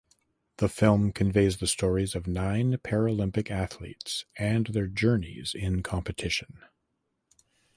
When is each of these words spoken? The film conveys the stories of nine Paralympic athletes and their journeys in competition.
The 0.57 0.67
film 0.67 1.11
conveys 1.11 1.57
the 1.57 1.67
stories 1.67 2.15
of 2.15 2.25
nine 2.25 2.73
Paralympic 2.77 3.51
athletes 3.51 4.25
and 4.35 4.65
their 4.65 4.87
journeys 4.87 5.53
in 5.53 5.83
competition. 5.83 6.63